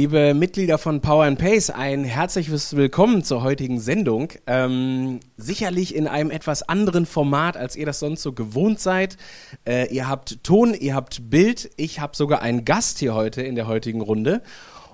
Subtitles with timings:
[0.00, 4.32] Liebe Mitglieder von Power and Pace, ein herzliches Willkommen zur heutigen Sendung.
[4.46, 9.18] Ähm, sicherlich in einem etwas anderen Format, als ihr das sonst so gewohnt seid.
[9.66, 11.70] Äh, ihr habt Ton, ihr habt Bild.
[11.76, 14.40] Ich habe sogar einen Gast hier heute in der heutigen Runde.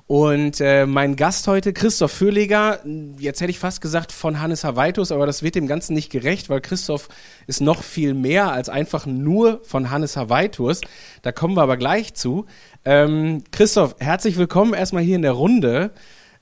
[0.09, 2.79] Und äh, mein Gast heute, Christoph Föhleger,
[3.19, 6.49] jetzt hätte ich fast gesagt von Hannes Hawaitus, aber das wird dem Ganzen nicht gerecht,
[6.49, 7.09] weil Christoph
[7.49, 10.81] ist noch viel mehr als einfach nur von Hannes Hawaitus.
[11.23, 12.47] Da kommen wir aber gleich zu.
[12.85, 15.91] Ähm, Christoph, herzlich willkommen erstmal hier in der Runde.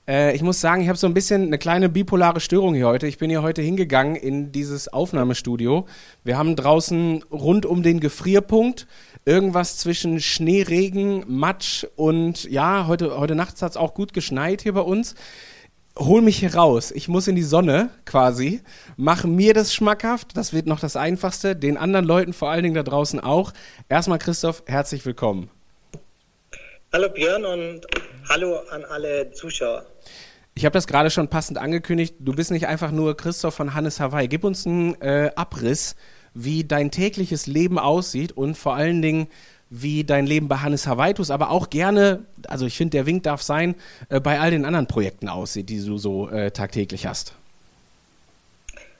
[0.07, 3.07] Äh, ich muss sagen, ich habe so ein bisschen eine kleine bipolare Störung hier heute.
[3.07, 5.87] Ich bin hier heute hingegangen in dieses Aufnahmestudio.
[6.23, 8.85] Wir haben draußen rund um den Gefrierpunkt
[9.25, 14.61] irgendwas zwischen Schnee, Regen, Matsch und ja, heute, heute nachts hat es auch gut geschneit
[14.61, 15.15] hier bei uns.
[15.97, 16.91] Hol mich hier raus.
[16.91, 18.61] Ich muss in die Sonne quasi.
[18.97, 20.37] Mach mir das schmackhaft.
[20.37, 21.55] Das wird noch das Einfachste.
[21.55, 23.53] Den anderen Leuten vor allen Dingen da draußen auch.
[23.89, 25.49] Erstmal Christoph, herzlich willkommen.
[26.93, 27.81] Hallo Björn und
[28.29, 29.85] hallo an alle Zuschauer.
[30.53, 32.15] Ich habe das gerade schon passend angekündigt.
[32.19, 34.27] Du bist nicht einfach nur Christoph von Hannes Hawaii.
[34.27, 35.95] Gib uns einen äh, Abriss
[36.35, 39.27] wie dein tägliches Leben aussieht und vor allen Dingen,
[39.71, 43.41] wie dein Leben bei Hannes Hawaitus, aber auch gerne, also ich finde, der Wink darf
[43.41, 43.75] sein,
[44.09, 47.33] äh, bei all den anderen Projekten aussieht, die du so äh, tagtäglich hast.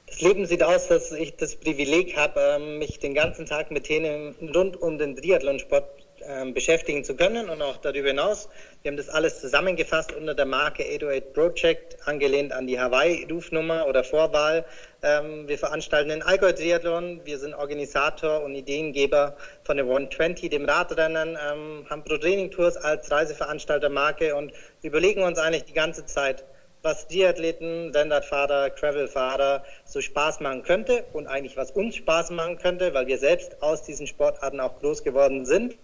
[0.07, 3.83] Das Leben sieht aus, dass ich das Privileg habe, ähm, mich den ganzen Tag mit
[3.83, 8.49] Themen rund um den Triathlonsport ähm, beschäftigen zu können und auch darüber hinaus.
[8.81, 14.03] Wir haben das alles zusammengefasst unter der Marke 808 Project, angelehnt an die Hawaii-Rufnummer oder
[14.03, 14.65] Vorwahl.
[15.03, 21.37] Ähm, wir veranstalten den Allgäu-Triathlon, wir sind Organisator und Ideengeber von der 120, dem Radrennen,
[21.51, 26.43] ähm, haben Pro Training Tours als Reiseveranstaltermarke und überlegen uns eigentlich die ganze Zeit,
[26.85, 32.93] was Triathleten, Rennradfahrer, Gravelfahrer so Spaß machen könnte und eigentlich was uns Spaß machen könnte,
[32.93, 35.75] weil wir selbst aus diesen Sportarten auch groß geworden sind.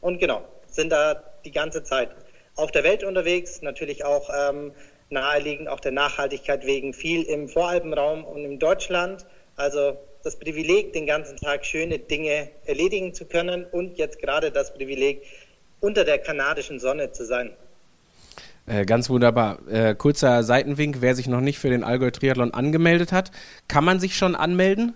[0.00, 2.10] Und genau, sind da die ganze Zeit
[2.56, 4.72] auf der Welt unterwegs, natürlich auch ähm,
[5.10, 9.26] naheliegend, auch der Nachhaltigkeit wegen, viel im Voralpenraum und in Deutschland.
[9.56, 14.74] Also das Privileg, den ganzen Tag schöne Dinge erledigen zu können und jetzt gerade das
[14.74, 15.22] Privileg,
[15.80, 17.52] unter der kanadischen Sonne zu sein.
[18.66, 19.58] Äh, ganz wunderbar.
[19.68, 23.30] Äh, kurzer Seitenwink, wer sich noch nicht für den Allgäu Triathlon angemeldet hat,
[23.66, 24.94] kann man sich schon anmelden?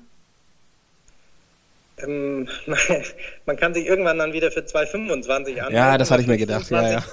[1.99, 2.49] Ähm,
[3.47, 5.77] man kann sich irgendwann dann wieder für 225 anmelden.
[5.77, 6.71] Ja, das hatte ich mir gedacht.
[6.71, 7.05] Ja, ja.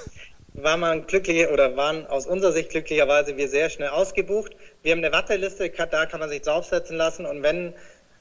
[0.54, 4.54] War man glücklich oder waren aus unserer Sicht glücklicherweise wir sehr schnell ausgebucht.
[4.82, 7.72] Wir haben eine Warteliste, da kann man sich draufsetzen lassen und wenn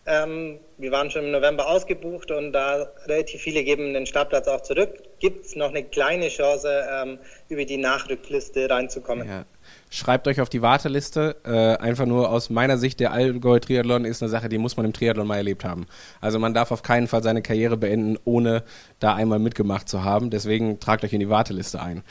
[0.05, 4.61] ähm, wir waren schon im November ausgebucht und da relativ viele geben den Startplatz auch
[4.61, 7.19] zurück, gibt es noch eine kleine Chance, ähm,
[7.49, 9.27] über die Nachrückliste reinzukommen.
[9.27, 9.45] Ja
[9.91, 11.35] schreibt euch auf die Warteliste.
[11.45, 14.93] Äh, einfach nur aus meiner Sicht, der Allgäu-Triathlon ist eine Sache, die muss man im
[14.93, 15.85] Triathlon mal erlebt haben.
[16.19, 18.63] Also man darf auf keinen Fall seine Karriere beenden, ohne
[18.99, 20.31] da einmal mitgemacht zu haben.
[20.31, 22.03] Deswegen tragt euch in die Warteliste ein.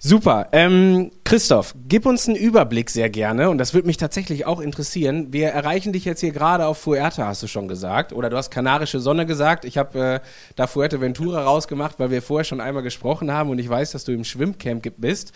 [0.00, 0.46] Super.
[0.52, 5.32] Ähm, Christoph, gib uns einen Überblick sehr gerne und das würde mich tatsächlich auch interessieren.
[5.32, 8.12] Wir erreichen dich jetzt hier gerade auf Fuerte, hast du schon gesagt.
[8.12, 9.64] Oder du hast Kanarische Sonne gesagt.
[9.64, 10.20] Ich habe äh,
[10.54, 14.12] da Fuerteventura rausgemacht, weil wir vorher schon einmal gesprochen haben und ich weiß, dass du
[14.12, 15.32] im Schwimmcamp bist.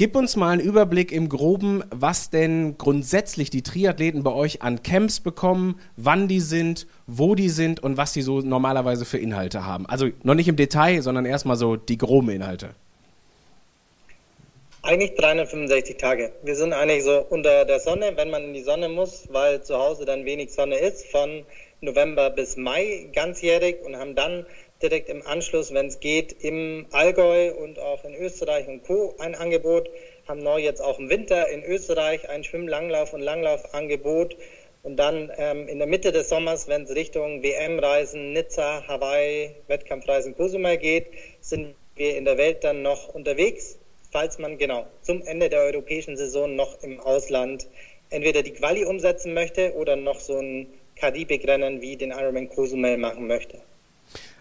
[0.00, 4.82] Gib uns mal einen Überblick im Groben, was denn grundsätzlich die Triathleten bei euch an
[4.82, 9.66] Camps bekommen, wann die sind, wo die sind und was die so normalerweise für Inhalte
[9.66, 9.84] haben.
[9.84, 12.70] Also noch nicht im Detail, sondern erstmal so die groben Inhalte.
[14.80, 16.32] Eigentlich 365 Tage.
[16.44, 19.76] Wir sind eigentlich so unter der Sonne, wenn man in die Sonne muss, weil zu
[19.76, 21.44] Hause dann wenig Sonne ist, von
[21.82, 24.46] November bis Mai ganzjährig und haben dann
[24.82, 29.14] direkt im Anschluss, wenn es geht, im Allgäu und auch in Österreich und Co.
[29.18, 29.90] ein Angebot.
[30.26, 34.36] Haben neu jetzt auch im Winter in Österreich ein Schwimm-Langlauf- und Langlaufangebot.
[34.82, 40.34] Und dann ähm, in der Mitte des Sommers, wenn es Richtung WM-Reisen, Nizza, Hawaii, Wettkampfreisen
[40.34, 41.06] Cozumel geht,
[41.40, 43.78] sind wir in der Welt dann noch unterwegs,
[44.10, 47.68] falls man genau zum Ende der europäischen Saison noch im Ausland
[48.08, 53.26] entweder die Quali umsetzen möchte oder noch so ein Karibikrennen wie den Ironman Cozumel machen
[53.26, 53.60] möchte.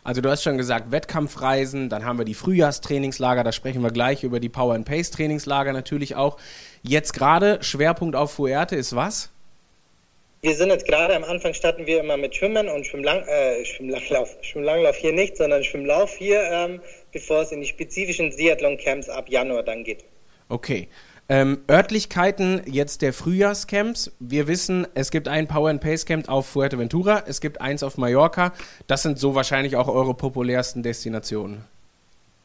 [0.09, 4.23] Also du hast schon gesagt, Wettkampfreisen, dann haben wir die Frühjahrstrainingslager, da sprechen wir gleich
[4.23, 6.39] über die Power and Pace Trainingslager natürlich auch.
[6.81, 9.29] Jetzt gerade Schwerpunkt auf Fuerte ist was?
[10.41, 14.35] Wir sind jetzt gerade am Anfang starten wir immer mit Schwimmen und Schwimmlang, äh, Schwimmlanglauf,
[14.41, 16.81] Schwimmlanglauf hier nicht, sondern Schwimmlauf hier, ähm,
[17.11, 20.05] bevor es in die spezifischen Triathlon-Camps ab Januar dann geht.
[20.47, 20.87] Okay.
[21.31, 24.11] Ähm, Örtlichkeiten jetzt der Frühjahrscamps.
[24.19, 27.97] Wir wissen, es gibt ein Power and Pace Camp auf Fuerteventura, es gibt eins auf
[27.97, 28.51] Mallorca.
[28.87, 31.63] Das sind so wahrscheinlich auch eure populärsten Destinationen.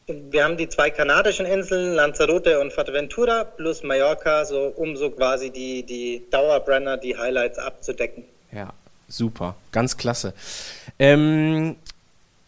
[0.07, 5.49] Wir haben die zwei kanadischen Inseln, Lanzarote und Fuerteventura, plus Mallorca, so um so quasi
[5.49, 8.23] die, die Dauerbrenner, die Highlights abzudecken.
[8.51, 8.71] Ja,
[9.07, 10.35] super, ganz klasse.
[10.99, 11.75] Ähm,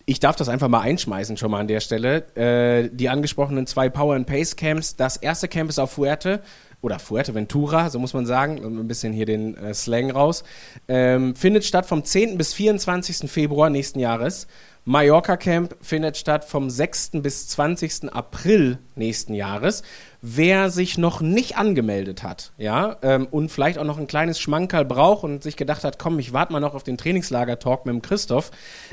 [0.09, 2.33] Ich darf das einfach mal einschmeißen schon mal an der Stelle.
[2.37, 4.95] Äh, die angesprochenen zwei Power and Pace Camps.
[4.95, 6.41] Das erste Camp ist auf Fuerte
[6.79, 10.45] oder Fuerteventura, so muss man sagen, ein bisschen hier den äh, Slang raus.
[10.87, 12.37] Ähm, findet statt vom 10.
[12.37, 13.29] bis 24.
[13.29, 14.47] Februar nächsten Jahres.
[14.87, 17.11] Mallorca Camp findet statt vom 6.
[17.15, 18.13] bis 20.
[18.13, 19.83] April nächsten Jahres.
[20.21, 24.85] Wer sich noch nicht angemeldet hat, ja, ähm, und vielleicht auch noch ein kleines Schmankerl
[24.85, 28.01] braucht und sich gedacht hat, komm, ich warte mal noch auf den Trainingslager-Talk mit dem
[28.01, 28.51] Christoph,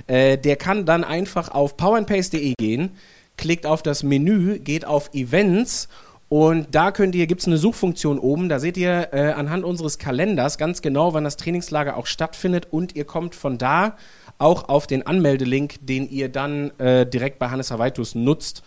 [0.09, 2.97] äh, der kann dann einfach auf powerandpace.de gehen,
[3.37, 5.89] klickt auf das Menü, geht auf Events
[6.29, 9.99] und da könnt ihr, gibt es eine Suchfunktion oben, da seht ihr äh, anhand unseres
[9.99, 13.97] Kalenders ganz genau, wann das Trainingslager auch stattfindet und ihr kommt von da
[14.39, 18.63] auch auf den Anmeldelink, den ihr dann äh, direkt bei Hannes Havaitus nutzt,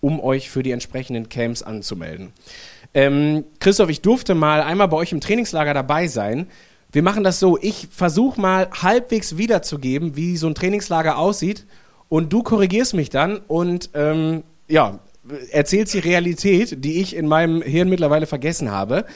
[0.00, 2.32] um euch für die entsprechenden Camps anzumelden.
[2.94, 6.48] Ähm, Christoph, ich durfte mal einmal bei euch im Trainingslager dabei sein.
[6.90, 11.64] Wir machen das so, ich versuche mal halbwegs wiederzugeben, wie so ein Trainingslager aussieht
[12.08, 14.98] und du korrigierst mich dann und ähm, ja,
[15.50, 19.06] erzählst die Realität, die ich in meinem Hirn mittlerweile vergessen habe.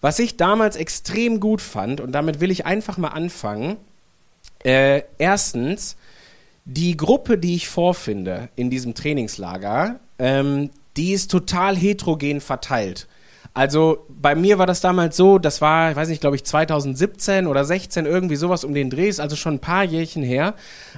[0.00, 3.76] Was ich damals extrem gut fand, und damit will ich einfach mal anfangen,
[4.66, 5.96] äh, erstens,
[6.64, 13.06] die Gruppe, die ich vorfinde in diesem Trainingslager, ähm, die ist total heterogen verteilt.
[13.54, 17.46] Also bei mir war das damals so, das war, ich weiß nicht, glaube ich 2017
[17.46, 20.54] oder 16, irgendwie sowas um den Dreh, ist also schon ein paar Jährchen her.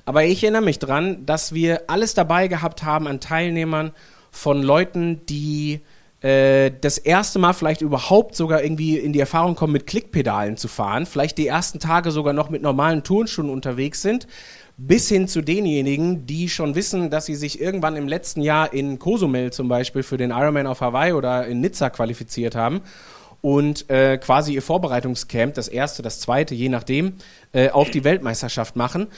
[0.06, 3.92] Aber ich erinnere mich dran, dass wir alles dabei gehabt haben an Teilnehmern
[4.30, 5.82] von Leuten, die
[6.20, 10.68] äh, das erste Mal vielleicht überhaupt sogar irgendwie in die Erfahrung kommen, mit Klickpedalen zu
[10.68, 14.26] fahren, vielleicht die ersten Tage sogar noch mit normalen Turnschuhen unterwegs sind,
[14.76, 18.98] bis hin zu denjenigen, die schon wissen, dass sie sich irgendwann im letzten Jahr in
[18.98, 22.80] Cozumel zum Beispiel für den Ironman auf Hawaii oder in Nizza qualifiziert haben
[23.40, 27.14] und äh, quasi ihr Vorbereitungscamp, das erste, das zweite, je nachdem,
[27.52, 29.08] äh, auf die Weltmeisterschaft machen.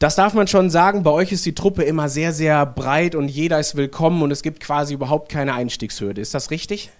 [0.00, 3.28] Das darf man schon sagen, bei euch ist die Truppe immer sehr, sehr breit und
[3.28, 6.20] jeder ist willkommen und es gibt quasi überhaupt keine Einstiegshürde.
[6.20, 6.90] Ist das richtig?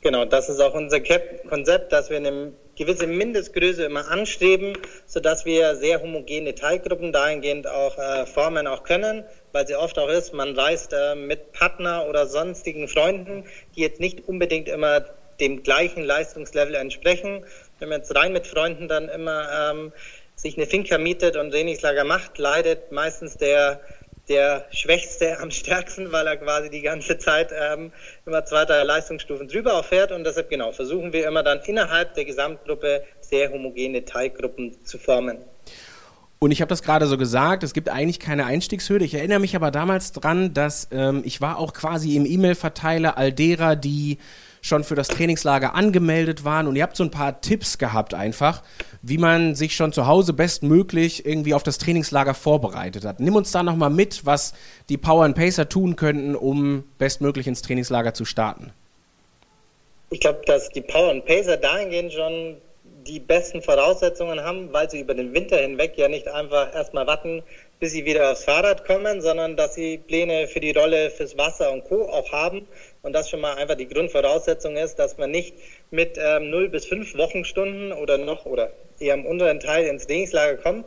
[0.00, 5.76] Genau, das ist auch unser Konzept, dass wir eine gewisse Mindestgröße immer anstreben, sodass wir
[5.76, 10.58] sehr homogene Teilgruppen dahingehend auch äh, formen auch können, weil sie oft auch ist, man
[10.58, 15.04] reist äh, mit Partner oder sonstigen Freunden, die jetzt nicht unbedingt immer
[15.40, 17.44] dem gleichen Leistungslevel entsprechen.
[17.78, 19.92] Wenn man jetzt rein mit Freunden dann immer ähm,
[20.36, 23.80] sich eine Finca mietet und Trainingslager macht, leidet meistens der,
[24.28, 27.90] der Schwächste am stärksten, weil er quasi die ganze Zeit ähm,
[28.26, 30.12] immer zwei, drei Leistungsstufen drüber auffährt.
[30.12, 35.38] Und deshalb genau versuchen wir immer dann innerhalb der Gesamtgruppe sehr homogene Teilgruppen zu formen.
[36.38, 39.06] Und ich habe das gerade so gesagt, es gibt eigentlich keine Einstiegshürde.
[39.06, 43.32] Ich erinnere mich aber damals dran, dass ähm, ich war auch quasi im E-Mail-Verteiler all
[43.32, 44.18] derer, die
[44.66, 48.62] schon für das Trainingslager angemeldet waren und ihr habt so ein paar Tipps gehabt einfach,
[49.02, 53.20] wie man sich schon zu Hause bestmöglich irgendwie auf das Trainingslager vorbereitet hat.
[53.20, 54.54] Nimm uns da nochmal mit, was
[54.88, 58.72] die Power and Pacer tun könnten, um bestmöglich ins Trainingslager zu starten.
[60.10, 62.56] Ich glaube, dass die Power and Pacer dahingehend schon
[63.06, 67.42] die besten Voraussetzungen haben, weil sie über den Winter hinweg ja nicht einfach erstmal warten,
[67.78, 71.72] bis sie wieder aufs Fahrrad kommen, sondern dass sie Pläne für die Rolle fürs Wasser
[71.72, 72.08] und Co.
[72.08, 72.66] auch haben
[73.02, 75.54] und das schon mal einfach die Grundvoraussetzung ist, dass man nicht
[75.90, 80.56] mit ähm, 0 bis 5 Wochenstunden oder noch oder eher im unteren Teil ins Trainingslager
[80.56, 80.86] kommt,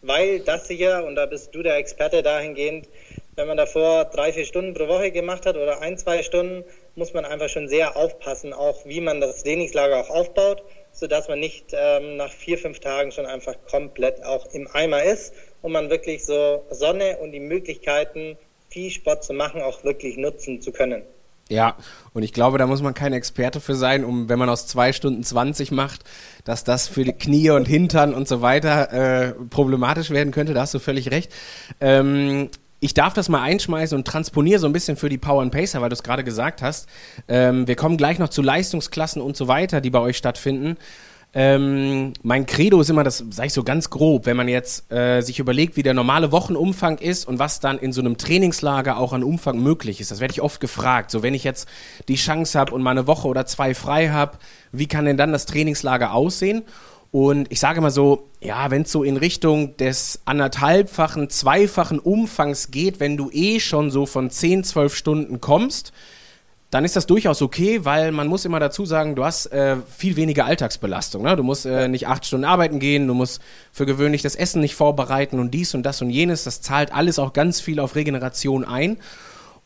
[0.00, 2.88] weil das sicher, und da bist du der Experte dahingehend,
[3.34, 6.64] wenn man davor drei, vier Stunden pro Woche gemacht hat oder ein, zwei Stunden,
[6.96, 10.62] muss man einfach schon sehr aufpassen, auch wie man das Trainingslager auch aufbaut,
[10.92, 15.34] sodass man nicht ähm, nach vier, fünf Tagen schon einfach komplett auch im Eimer ist
[15.62, 18.36] und man wirklich so Sonne und die Möglichkeiten,
[18.68, 21.02] viel Sport zu machen, auch wirklich nutzen zu können.
[21.48, 21.76] Ja,
[22.12, 24.92] und ich glaube, da muss man kein Experte für sein, um, wenn man aus zwei
[24.92, 26.04] Stunden 20 macht,
[26.44, 30.52] dass das für die Knie und Hintern und so weiter äh, problematisch werden könnte.
[30.52, 31.32] Da hast du völlig recht.
[31.80, 32.50] Ähm,
[32.80, 35.80] ich darf das mal einschmeißen und transponiere so ein bisschen für die Power and Pacer,
[35.80, 36.86] weil du es gerade gesagt hast.
[37.26, 40.76] Ähm, wir kommen gleich noch zu Leistungsklassen und so weiter, die bei euch stattfinden.
[41.34, 45.20] Ähm, mein Credo ist immer, das sage ich so ganz grob, wenn man jetzt äh,
[45.20, 49.12] sich überlegt, wie der normale Wochenumfang ist und was dann in so einem Trainingslager auch
[49.12, 50.10] an Umfang möglich ist.
[50.10, 51.10] Das werde ich oft gefragt.
[51.10, 51.68] So, wenn ich jetzt
[52.08, 54.38] die Chance habe und mal eine Woche oder zwei frei habe,
[54.72, 56.62] wie kann denn dann das Trainingslager aussehen?
[57.10, 62.70] Und ich sage mal so, ja, wenn es so in Richtung des anderthalbfachen, zweifachen Umfangs
[62.70, 65.92] geht, wenn du eh schon so von 10, 12 Stunden kommst,
[66.70, 70.16] dann ist das durchaus okay, weil man muss immer dazu sagen, du hast äh, viel
[70.16, 71.22] weniger Alltagsbelastung.
[71.22, 71.34] Ne?
[71.34, 73.40] Du musst äh, nicht acht Stunden arbeiten gehen, du musst
[73.72, 76.44] für gewöhnlich das Essen nicht vorbereiten und dies und das und jenes.
[76.44, 78.98] Das zahlt alles auch ganz viel auf Regeneration ein.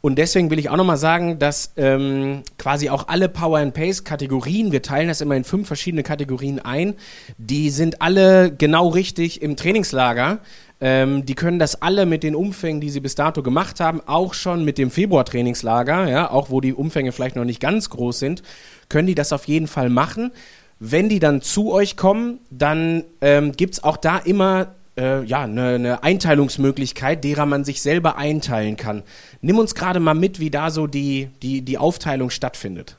[0.01, 4.03] Und deswegen will ich auch nochmal sagen, dass ähm, quasi auch alle Power and Pace
[4.03, 6.95] Kategorien, wir teilen das immer in fünf verschiedene Kategorien ein,
[7.39, 10.41] die sind alle genau richtig im Trainingslager
[10.85, 14.35] Ähm, die können das alle mit den Umfängen, die sie bis dato gemacht haben, auch
[14.35, 18.43] schon mit dem Februar-Trainingslager, ja, auch wo die Umfänge vielleicht noch nicht ganz groß sind,
[18.89, 20.33] können die das auf jeden Fall machen.
[20.81, 25.43] Wenn die dann zu euch kommen, dann ähm, gibt es auch da immer äh, ja,
[25.43, 29.05] eine, eine Einteilungsmöglichkeit, derer man sich selber einteilen kann.
[29.41, 32.97] Nimm uns gerade mal mit, wie da so die, die, die Aufteilung stattfindet.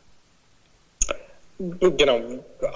[1.60, 2.22] Genau,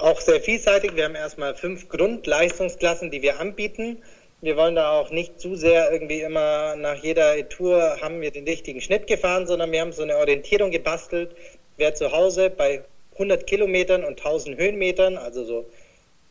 [0.00, 0.94] auch sehr vielseitig.
[0.94, 3.96] Wir haben erstmal fünf Grundleistungsklassen, die wir anbieten.
[4.40, 8.44] Wir wollen da auch nicht zu sehr irgendwie immer nach jeder Tour haben wir den
[8.44, 11.34] richtigen Schnitt gefahren, sondern wir haben so eine Orientierung gebastelt.
[11.76, 15.66] Wer zu Hause bei 100 Kilometern und 1000 Höhenmetern, also so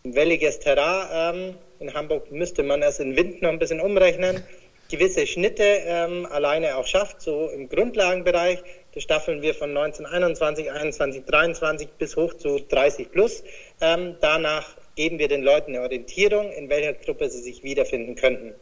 [0.05, 4.41] ein welliges Terrain, ähm, in Hamburg müsste man es in Wind noch ein bisschen umrechnen,
[4.89, 8.59] gewisse Schnitte ähm, alleine auch schafft, so im Grundlagenbereich.
[8.93, 13.43] Das staffeln wir von 1921, 21, 23 bis hoch zu 30 plus.
[13.81, 18.53] Ähm, danach geben wir den Leuten eine Orientierung, in welcher Gruppe sie sich wiederfinden könnten.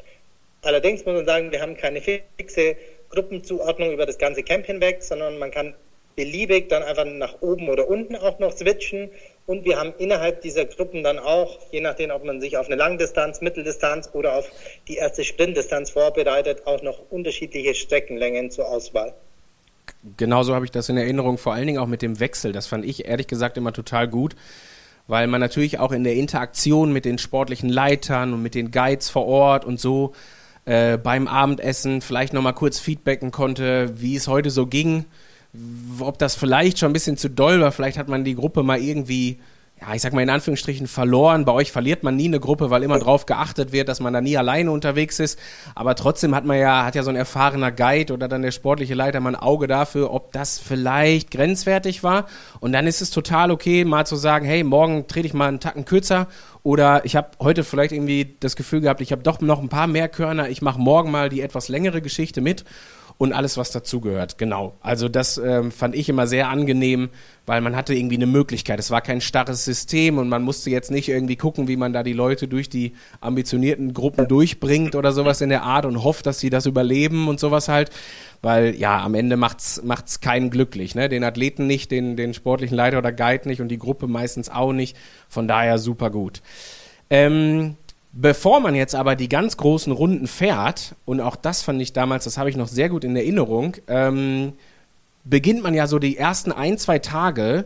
[0.62, 2.76] Allerdings muss man sagen, wir haben keine fixe
[3.10, 5.74] Gruppenzuordnung über das ganze Camp hinweg, sondern man kann
[6.16, 9.10] beliebig dann einfach nach oben oder unten auch noch switchen.
[9.46, 12.76] Und wir haben innerhalb dieser Gruppen dann auch, je nachdem, ob man sich auf eine
[12.76, 14.50] Langdistanz, Mitteldistanz oder auf
[14.88, 19.14] die erste Sprintdistanz vorbereitet, auch noch unterschiedliche Streckenlängen zur Auswahl.
[20.18, 22.52] Genauso habe ich das in Erinnerung, vor allen Dingen auch mit dem Wechsel.
[22.52, 24.36] Das fand ich ehrlich gesagt immer total gut
[25.08, 29.10] weil man natürlich auch in der Interaktion mit den sportlichen Leitern und mit den Guides
[29.10, 30.14] vor Ort und so
[30.66, 35.06] äh, beim Abendessen vielleicht nochmal kurz feedbacken konnte, wie es heute so ging,
[36.00, 38.80] ob das vielleicht schon ein bisschen zu doll war, vielleicht hat man die Gruppe mal
[38.80, 39.38] irgendwie
[39.82, 41.44] ja, ich sag mal in Anführungsstrichen verloren.
[41.44, 44.22] Bei euch verliert man nie eine Gruppe, weil immer drauf geachtet wird, dass man da
[44.22, 45.38] nie alleine unterwegs ist.
[45.76, 48.94] Aber trotzdem hat man ja, hat ja so ein erfahrener Guide oder dann der sportliche
[48.94, 52.28] Leiter mal ein Auge dafür, ob das vielleicht grenzwertig war.
[52.62, 55.60] Und dann ist es total okay, mal zu sagen, hey, morgen trete ich mal einen
[55.60, 56.28] Tacken kürzer
[56.64, 59.88] oder ich habe heute vielleicht irgendwie das Gefühl gehabt, ich habe doch noch ein paar
[59.88, 62.64] mehr Körner, ich mache morgen mal die etwas längere Geschichte mit
[63.18, 64.38] und alles, was dazugehört.
[64.38, 64.74] Genau.
[64.82, 67.10] Also das ähm, fand ich immer sehr angenehm,
[67.46, 68.78] weil man hatte irgendwie eine Möglichkeit.
[68.80, 72.04] Es war kein starres System und man musste jetzt nicht irgendwie gucken, wie man da
[72.04, 76.40] die Leute durch die ambitionierten Gruppen durchbringt oder sowas in der Art und hofft, dass
[76.40, 77.90] sie das überleben und sowas halt.
[78.42, 81.08] Weil ja, am Ende macht's macht's keinen glücklich, ne?
[81.08, 84.74] Den Athleten nicht, den den sportlichen Leiter oder Guide nicht und die Gruppe meistens auch
[84.74, 84.98] nicht.
[85.30, 86.42] Von daher super gut.
[87.10, 87.76] Ähm,
[88.18, 92.24] Bevor man jetzt aber die ganz großen Runden fährt, und auch das fand ich damals,
[92.24, 94.54] das habe ich noch sehr gut in Erinnerung, ähm,
[95.26, 97.66] beginnt man ja so die ersten ein, zwei Tage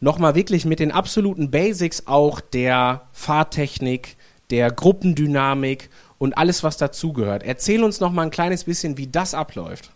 [0.00, 4.16] nochmal wirklich mit den absoluten Basics auch der Fahrtechnik,
[4.50, 5.88] der Gruppendynamik
[6.18, 7.42] und alles, was dazugehört.
[7.42, 9.92] Erzähl uns nochmal ein kleines bisschen, wie das abläuft.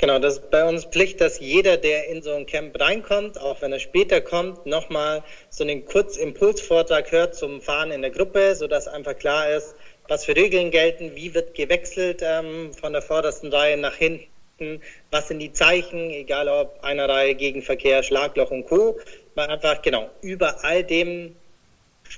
[0.00, 3.60] Genau, das ist bei uns Pflicht, dass jeder, der in so ein Camp reinkommt, auch
[3.62, 8.86] wenn er später kommt, nochmal so einen Kurzimpulsvortrag hört zum Fahren in der Gruppe, sodass
[8.86, 9.74] einfach klar ist,
[10.06, 15.26] was für Regeln gelten, wie wird gewechselt ähm, von der vordersten Reihe nach hinten, was
[15.26, 19.00] sind die Zeichen, egal ob einer Reihe Gegenverkehr, Schlagloch und Co.
[19.34, 21.34] Weil einfach, genau, über all dem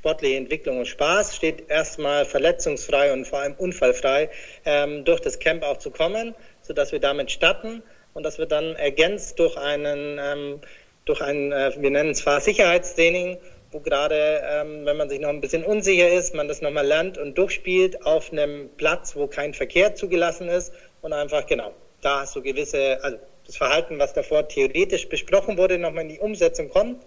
[0.00, 4.30] sportliche Entwicklung und Spaß steht erstmal verletzungsfrei und vor allem unfallfrei
[4.64, 6.34] ähm, durch das Camp auch zu kommen
[6.70, 7.82] sodass wir damit starten
[8.14, 10.60] und das wird dann ergänzt durch einen, ähm,
[11.04, 13.38] durch ein, äh, wir nennen es Fahrsicherheitstraining,
[13.72, 17.18] wo gerade, ähm, wenn man sich noch ein bisschen unsicher ist, man das nochmal lernt
[17.18, 22.40] und durchspielt auf einem Platz, wo kein Verkehr zugelassen ist und einfach, genau, da so
[22.40, 27.04] gewisse, also das Verhalten, was davor theoretisch besprochen wurde, nochmal in die Umsetzung kommt.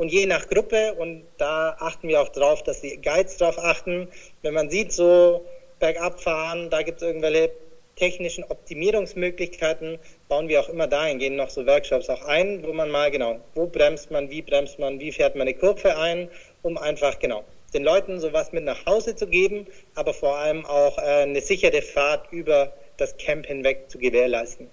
[0.00, 4.08] Und je nach Gruppe, und da achten wir auch drauf, dass die Guides drauf achten,
[4.40, 5.44] wenn man sieht, so
[5.78, 7.50] bergab fahren, da gibt es irgendwelche
[7.96, 13.10] technischen Optimierungsmöglichkeiten bauen wir auch immer dahingehend noch so Workshops auch ein, wo man mal
[13.10, 16.30] genau, wo bremst man, wie bremst man, wie fährt man eine Kurve ein,
[16.62, 19.66] um einfach genau den Leuten sowas mit nach Hause zu geben,
[19.96, 24.70] aber vor allem auch äh, eine sichere Fahrt über das Camp hinweg zu gewährleisten.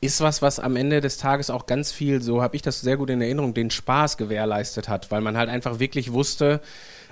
[0.00, 2.96] Ist was, was am Ende des Tages auch ganz viel, so habe ich das sehr
[2.96, 6.60] gut in Erinnerung, den Spaß gewährleistet hat, weil man halt einfach wirklich wusste,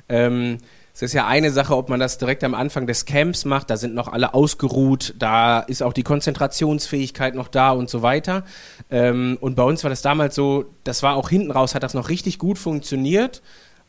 [0.08, 0.58] ähm,
[0.94, 3.76] es ist ja eine Sache, ob man das direkt am Anfang des Camps macht, da
[3.76, 8.44] sind noch alle ausgeruht, da ist auch die Konzentrationsfähigkeit noch da und so weiter.
[8.92, 11.94] Ähm, und bei uns war das damals so, das war auch hinten raus, hat das
[11.94, 13.42] noch richtig gut funktioniert,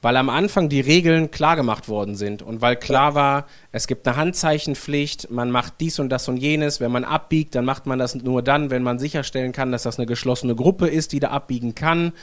[0.06, 4.08] weil am Anfang die Regeln klar gemacht worden sind und weil klar war, es gibt
[4.08, 7.98] eine Handzeichenpflicht, man macht dies und das und jenes, wenn man abbiegt, dann macht man
[7.98, 11.30] das nur dann, wenn man sicherstellen kann, dass das eine geschlossene Gruppe ist, die da
[11.30, 12.14] abbiegen kann.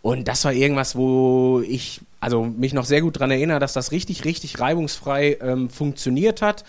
[0.00, 3.92] Und das war irgendwas, wo ich also mich noch sehr gut daran erinnere, dass das
[3.92, 6.64] richtig, richtig reibungsfrei ähm, funktioniert hat.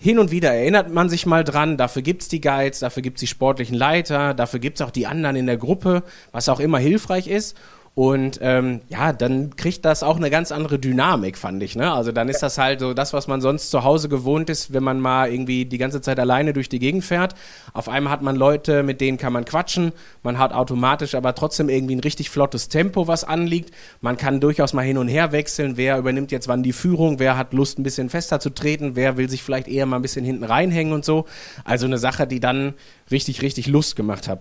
[0.00, 3.26] Hin und wieder erinnert man sich mal dran, dafür gibt's die Guides, dafür gibt's die
[3.26, 7.56] sportlichen Leiter, dafür gibt's auch die anderen in der Gruppe, was auch immer hilfreich ist.
[7.98, 11.74] Und ähm, ja, dann kriegt das auch eine ganz andere Dynamik, fand ich.
[11.74, 11.92] Ne?
[11.92, 14.84] Also dann ist das halt so das, was man sonst zu Hause gewohnt ist, wenn
[14.84, 17.34] man mal irgendwie die ganze Zeit alleine durch die Gegend fährt.
[17.72, 19.90] Auf einmal hat man Leute, mit denen kann man quatschen.
[20.22, 23.72] Man hat automatisch aber trotzdem irgendwie ein richtig flottes Tempo, was anliegt.
[24.00, 25.76] Man kann durchaus mal hin und her wechseln.
[25.76, 27.18] Wer übernimmt jetzt wann die Führung?
[27.18, 28.94] Wer hat Lust, ein bisschen fester zu treten?
[28.94, 31.24] Wer will sich vielleicht eher mal ein bisschen hinten reinhängen und so?
[31.64, 32.74] Also eine Sache, die dann
[33.10, 34.38] richtig, richtig Lust gemacht hat.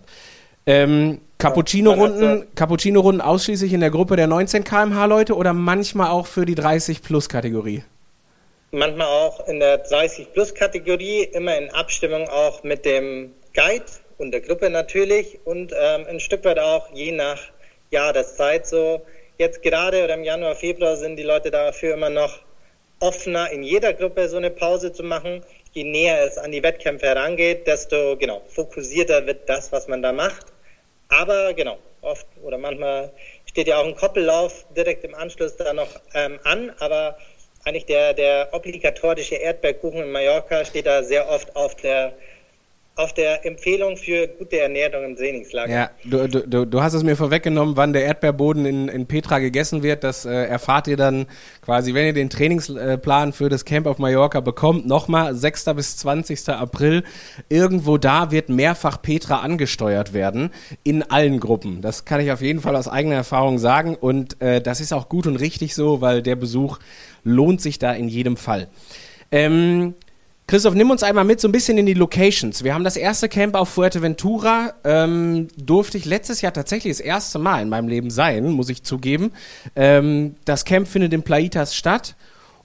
[0.67, 6.45] Ähm, Cappuccino-Runden Cappuccino ausschließlich in der Gruppe der 19 km/h Leute oder manchmal auch für
[6.45, 7.83] die 30-Plus-Kategorie?
[8.71, 13.85] Manchmal auch in der 30-Plus-Kategorie, immer in Abstimmung auch mit dem Guide
[14.17, 17.39] und der Gruppe natürlich und ähm, ein Stück weit auch je nach
[17.91, 18.67] Jahreszeit.
[18.67, 19.01] So
[19.37, 22.39] jetzt gerade oder im Januar, Februar sind die Leute dafür immer noch
[22.99, 25.43] offener, in jeder Gruppe so eine Pause zu machen.
[25.71, 30.11] Je näher es an die Wettkämpfe herangeht, desto genau fokussierter wird das, was man da
[30.11, 30.56] macht.
[31.09, 33.11] Aber genau, oft oder manchmal
[33.45, 37.17] steht ja auch ein Koppellauf direkt im Anschluss da noch ähm, an, aber
[37.65, 42.13] eigentlich der, der obligatorische Erdbeerkuchen in Mallorca steht da sehr oft auf der
[42.97, 45.71] auf der Empfehlung für gute Ernährung im Trainingslager.
[45.71, 49.83] Ja, du, du, du hast es mir vorweggenommen, wann der Erdbeerboden in, in Petra gegessen
[49.83, 50.03] wird.
[50.03, 51.27] Das äh, erfahrt ihr dann
[51.61, 54.87] quasi, wenn ihr den Trainingsplan für das Camp auf Mallorca bekommt.
[54.87, 55.65] Nochmal 6.
[55.75, 56.49] bis 20.
[56.49, 57.03] April.
[57.49, 60.49] Irgendwo da wird mehrfach Petra angesteuert werden.
[60.83, 61.81] In allen Gruppen.
[61.81, 63.95] Das kann ich auf jeden Fall aus eigener Erfahrung sagen.
[63.95, 66.79] Und äh, das ist auch gut und richtig so, weil der Besuch
[67.23, 68.69] lohnt sich da in jedem Fall.
[69.31, 69.93] Ähm,
[70.49, 72.63] Christoph, nimm uns einmal mit so ein bisschen in die Locations.
[72.63, 74.75] Wir haben das erste Camp auf Fuerteventura.
[74.85, 78.81] Ähm, durfte ich letztes Jahr tatsächlich das erste Mal in meinem Leben sein, muss ich
[78.83, 79.33] zugeben.
[79.75, 82.15] Ähm, das Camp findet in Plaitas statt.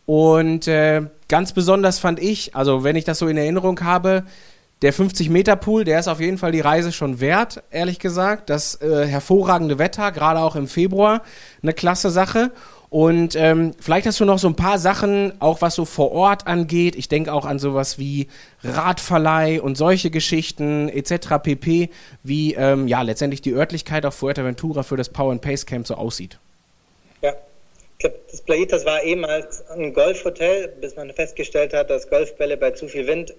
[0.07, 4.27] Und äh, ganz besonders fand ich, also wenn ich das so in Erinnerung habe,
[4.83, 8.51] der 50-Meter-Pool, der ist auf jeden Fall die Reise schon wert, ehrlich gesagt.
[8.51, 11.23] Das äh, hervorragende Wetter, gerade auch im Februar,
[11.63, 12.51] eine klasse Sache.
[12.91, 16.47] Und ähm, vielleicht hast du noch so ein paar Sachen, auch was so vor Ort
[16.47, 16.95] angeht.
[16.95, 18.29] Ich denke auch an sowas wie
[18.63, 21.39] Radverleih und solche Geschichten etc.
[21.43, 21.89] pp.
[22.23, 25.95] Wie ähm, ja letztendlich die Örtlichkeit auf Fuerteventura für das Power and Pace Camp so
[25.95, 26.39] aussieht.
[27.23, 27.33] Ja,
[27.93, 32.73] ich glaube, das Playitas war ehemals ein Golfhotel, bis man festgestellt hat, dass Golfbälle bei
[32.73, 33.33] zu viel Wind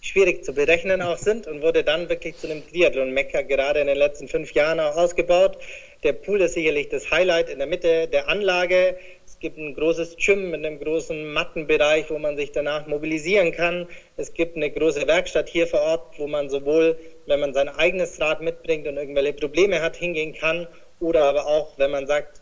[0.00, 3.98] schwierig zu berechnen auch sind und wurde dann wirklich zu einem Triathlon-Mecker gerade in den
[3.98, 5.58] letzten fünf Jahren auch ausgebaut.
[6.02, 8.96] Der Pool ist sicherlich das Highlight in der Mitte der Anlage.
[9.26, 13.86] Es gibt ein großes Gym mit einem großen Mattenbereich, wo man sich danach mobilisieren kann.
[14.16, 18.18] Es gibt eine große Werkstatt hier vor Ort, wo man sowohl, wenn man sein eigenes
[18.20, 20.66] Rad mitbringt und irgendwelche Probleme hat, hingehen kann
[21.00, 22.39] oder aber auch, wenn man sagt,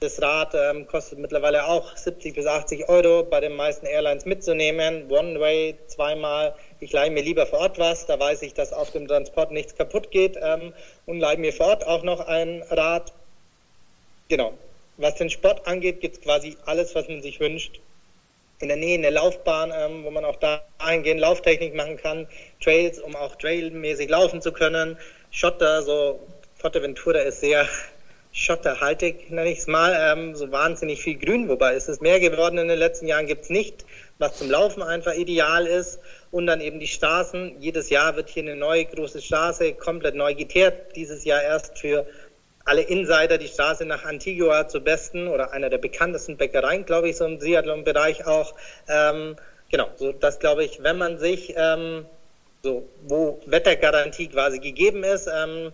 [0.00, 5.10] das Rad ähm, kostet mittlerweile auch 70 bis 80 Euro bei den meisten Airlines mitzunehmen.
[5.10, 6.54] One Way zweimal.
[6.80, 9.74] Ich leihe mir lieber vor Ort was, da weiß ich, dass auf dem Transport nichts
[9.74, 10.74] kaputt geht ähm,
[11.06, 13.12] und leihe mir vor Ort auch noch ein Rad.
[14.28, 14.52] Genau.
[14.98, 17.80] Was den Sport angeht, gibt es quasi alles, was man sich wünscht.
[18.60, 22.26] In der Nähe eine Laufbahn, ähm, wo man auch dahingehend Lauftechnik machen kann.
[22.62, 24.98] Trails, um auch trailmäßig laufen zu können.
[25.30, 26.20] Schotter, so
[26.56, 27.66] Forteventura ist sehr
[28.36, 32.58] schotterhaltig, nenne ich es mal, ähm, so wahnsinnig viel Grün, wobei ist es mehr geworden
[32.58, 33.86] in den letzten Jahren, gibt es nicht,
[34.18, 35.98] was zum Laufen einfach ideal ist.
[36.30, 37.56] Und dann eben die Straßen.
[37.60, 40.94] Jedes Jahr wird hier eine neue große Straße komplett neu geteert.
[40.96, 42.06] Dieses Jahr erst für
[42.66, 47.16] alle Insider die Straße nach Antigua zur besten oder einer der bekanntesten Bäckereien, glaube ich,
[47.16, 48.54] so im Triathlon-Bereich auch.
[48.86, 49.36] Ähm,
[49.70, 51.54] genau, so das glaube ich, wenn man sich
[52.62, 55.72] so, wo Wettergarantie quasi gegeben ist, ähm,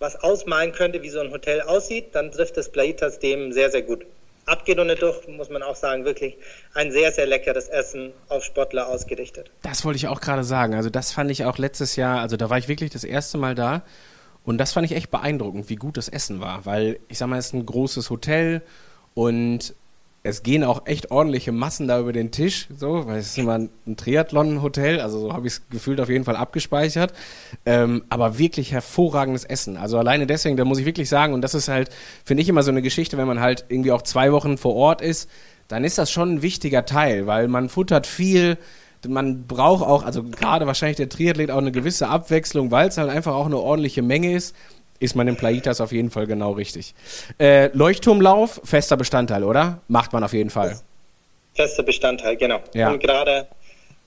[0.00, 3.82] was ausmalen könnte, wie so ein Hotel aussieht, dann trifft das Plaitas dem sehr, sehr
[3.82, 4.04] gut.
[4.46, 6.36] Abgeht und durch, muss man auch sagen, wirklich
[6.74, 9.50] ein sehr, sehr leckeres Essen auf Sportler ausgerichtet.
[9.62, 10.74] Das wollte ich auch gerade sagen.
[10.74, 13.54] Also das fand ich auch letztes Jahr, also da war ich wirklich das erste Mal
[13.54, 13.84] da
[14.42, 17.38] und das fand ich echt beeindruckend, wie gut das Essen war, weil ich sag mal,
[17.38, 18.62] es ist ein großes Hotel
[19.14, 19.74] und
[20.22, 23.58] es gehen auch echt ordentliche Massen da über den Tisch, so, weil es ist immer
[23.58, 27.14] ein Triathlon-Hotel, also so habe ich es gefühlt auf jeden Fall abgespeichert.
[27.64, 29.78] Ähm, aber wirklich hervorragendes Essen.
[29.78, 31.88] Also alleine deswegen, da muss ich wirklich sagen, und das ist halt,
[32.22, 35.00] finde ich immer so eine Geschichte, wenn man halt irgendwie auch zwei Wochen vor Ort
[35.00, 35.30] ist,
[35.68, 38.58] dann ist das schon ein wichtiger Teil, weil man futtert viel,
[39.08, 43.08] man braucht auch, also gerade wahrscheinlich der Triathlet auch eine gewisse Abwechslung, weil es halt
[43.08, 44.54] einfach auch eine ordentliche Menge ist
[45.00, 46.94] ist man in Plaitas auf jeden Fall genau richtig.
[47.38, 49.80] Äh, Leuchtturmlauf, fester Bestandteil, oder?
[49.88, 50.78] Macht man auf jeden Fall.
[51.54, 52.60] Fester Bestandteil, genau.
[52.74, 52.90] Ja.
[52.90, 53.48] Und gerade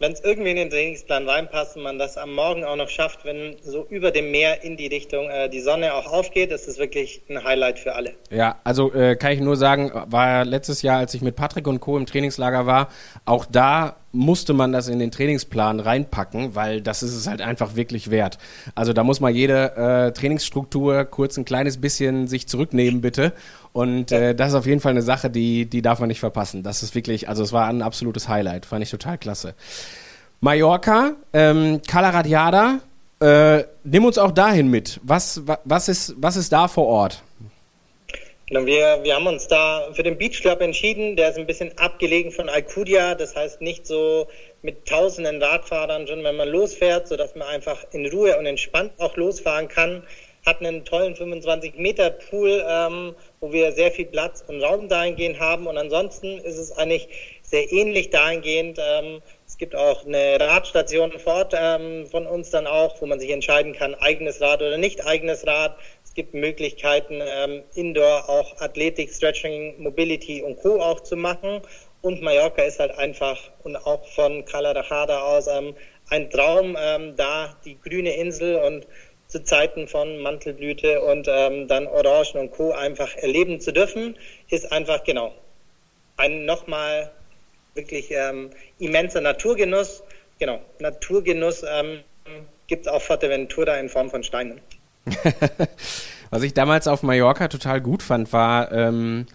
[0.03, 3.23] wenn es irgendwie in den Trainingsplan reinpasst und man das am Morgen auch noch schafft,
[3.23, 6.77] wenn so über dem Meer in die Richtung äh, die Sonne auch aufgeht, ist es
[6.77, 8.11] wirklich ein Highlight für alle.
[8.29, 11.79] Ja, also äh, kann ich nur sagen, war letztes Jahr, als ich mit Patrick und
[11.79, 11.97] Co.
[11.97, 12.89] im Trainingslager war,
[13.23, 17.75] auch da musste man das in den Trainingsplan reinpacken, weil das ist es halt einfach
[17.75, 18.37] wirklich wert.
[18.75, 23.33] Also da muss man jede äh, Trainingsstruktur kurz ein kleines bisschen sich zurücknehmen, bitte.
[23.73, 26.61] Und äh, das ist auf jeden Fall eine Sache, die, die darf man nicht verpassen.
[26.63, 29.55] Das ist wirklich, also es war ein absolutes Highlight, fand ich total klasse.
[30.41, 32.79] Mallorca, ähm, Calaradiada,
[33.19, 34.99] äh, nimm uns auch dahin mit.
[35.03, 37.23] Was, was, ist, was ist da vor Ort?
[38.47, 41.15] Genau, wir, wir haben uns da für den Beach Club entschieden.
[41.15, 43.15] Der ist ein bisschen abgelegen von Alcudia.
[43.15, 44.27] Das heißt nicht so
[44.61, 49.15] mit tausenden Radfahrern schon, wenn man losfährt, sodass man einfach in Ruhe und entspannt auch
[49.15, 50.03] losfahren kann.
[50.45, 55.39] Hat einen tollen 25 Meter Pool, ähm, wo wir sehr viel Platz und Raum dahingehend
[55.39, 55.67] haben.
[55.67, 57.07] Und ansonsten ist es eigentlich
[57.43, 58.79] sehr ähnlich dahingehend.
[58.79, 63.19] Ähm, es gibt auch eine Radstation vor Ort ähm, von uns dann auch, wo man
[63.19, 65.77] sich entscheiden kann, eigenes Rad oder nicht eigenes Rad.
[66.03, 70.81] Es gibt Möglichkeiten, ähm, Indoor auch Athletik, Stretching, Mobility und Co.
[70.81, 71.61] auch zu machen.
[72.01, 75.73] Und Mallorca ist halt einfach und auch von Calarajada aus ähm,
[76.09, 78.85] ein Traum, ähm, da die grüne Insel und
[79.33, 82.71] zu Zeiten von Mantelblüte und ähm, dann Orangen und Co.
[82.71, 84.15] einfach erleben zu dürfen,
[84.49, 85.33] ist einfach genau
[86.17, 87.11] ein nochmal
[87.73, 90.03] wirklich ähm, immenser Naturgenuss.
[90.37, 92.01] Genau, Naturgenuss ähm,
[92.67, 94.61] gibt es auf Fuerteventura in Form von Steinen.
[96.29, 99.25] Was ich damals auf Mallorca total gut fand, war, ähm,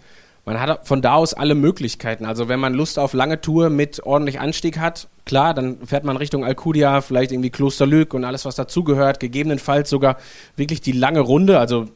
[0.49, 2.25] man hat von da aus alle Möglichkeiten.
[2.25, 6.17] Also wenn man Lust auf lange Tour mit ordentlich Anstieg hat, klar, dann fährt man
[6.17, 9.19] Richtung Alcudia, vielleicht irgendwie Klosterlück und alles, was dazugehört.
[9.19, 10.17] Gegebenenfalls sogar
[10.55, 11.59] wirklich die lange Runde.
[11.59, 11.87] Also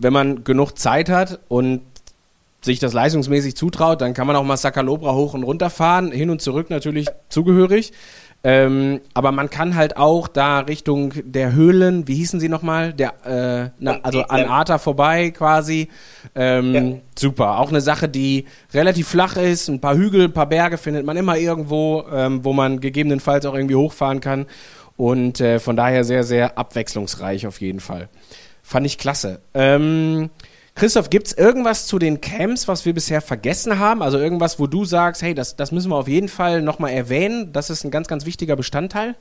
[0.00, 1.82] wenn man genug Zeit hat und
[2.60, 6.30] sich das leistungsmäßig zutraut, dann kann man auch mal Sakalobra hoch und runter fahren, hin
[6.30, 7.92] und zurück natürlich zugehörig.
[8.46, 12.92] Ähm, aber man kann halt auch da Richtung der Höhlen, wie hießen sie nochmal?
[12.92, 15.88] Der, äh, na, also an Arta vorbei quasi.
[16.34, 17.00] Ähm, ja.
[17.18, 17.58] Super.
[17.58, 19.68] Auch eine Sache, die relativ flach ist.
[19.68, 23.54] Ein paar Hügel, ein paar Berge findet man immer irgendwo, ähm, wo man gegebenenfalls auch
[23.54, 24.44] irgendwie hochfahren kann.
[24.98, 28.10] Und äh, von daher sehr, sehr abwechslungsreich auf jeden Fall.
[28.62, 29.40] Fand ich klasse.
[29.54, 30.28] Ähm,
[30.76, 34.02] Christoph, gibt es irgendwas zu den Camps, was wir bisher vergessen haben?
[34.02, 37.52] Also irgendwas, wo du sagst, hey, das, das müssen wir auf jeden Fall nochmal erwähnen.
[37.52, 39.14] Das ist ein ganz, ganz wichtiger Bestandteil.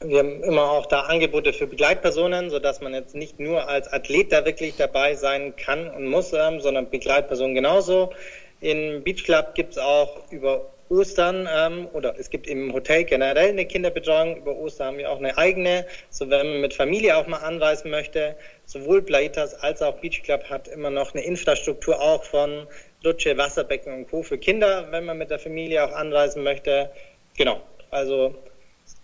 [0.00, 4.32] Wir haben immer auch da Angebote für Begleitpersonen, sodass man jetzt nicht nur als Athlet
[4.32, 8.12] da wirklich dabei sein kann und muss, ähm, sondern Begleitpersonen genauso.
[8.60, 13.50] Im Beach Club gibt es auch über Ostern ähm, oder es gibt im Hotel generell
[13.50, 14.36] eine Kinderbetreuung.
[14.36, 15.86] Über Ostern haben wir auch eine eigene.
[16.10, 20.44] So wenn man mit Familie auch mal anreisen möchte, sowohl Plaitas als auch Beach Club
[20.48, 22.66] hat immer noch eine Infrastruktur auch von
[23.02, 24.22] Lutsche, Wasserbecken und Co.
[24.22, 26.90] für Kinder, wenn man mit der Familie auch anreisen möchte.
[27.36, 27.60] Genau.
[27.90, 28.34] Also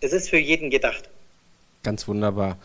[0.01, 1.09] es ist für jeden gedacht.
[1.83, 2.59] Ganz wunderbar.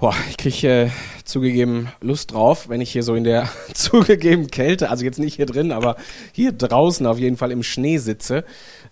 [0.00, 0.90] Boah, ich kriege äh,
[1.26, 5.44] zugegeben Lust drauf, wenn ich hier so in der zugegeben Kälte, also jetzt nicht hier
[5.44, 5.96] drin, aber
[6.32, 8.44] hier draußen auf jeden Fall im Schnee sitze.